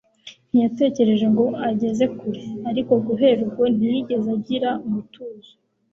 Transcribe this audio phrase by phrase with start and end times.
[0.49, 5.51] Ntiyatekereje ngo ageze kure, ariko guhera ubwo ntiyigeze agira umutuzo.